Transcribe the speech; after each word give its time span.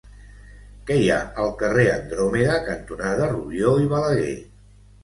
Què 0.87 0.97
hi 1.01 1.11
ha 1.15 1.19
al 1.43 1.53
carrer 1.61 1.85
Andròmeda 1.99 2.59
cantonada 2.71 3.33
Rubió 3.37 3.79
i 3.85 3.89
Balaguer? 3.97 4.39